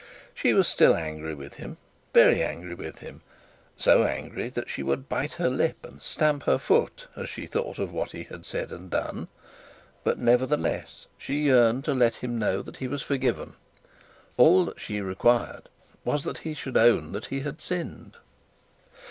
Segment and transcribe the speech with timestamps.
[0.33, 1.77] She was still angry with him,
[2.11, 3.21] very angry with him;
[3.77, 7.77] so angry that she would bit her lip and stamp her foot as she thought
[7.77, 9.27] of what he had said and done.
[10.03, 13.53] But nevertheless she yearned to let him know that he was forgiven;
[14.37, 15.69] all that she required
[16.03, 18.15] was that he should own that he had sinned.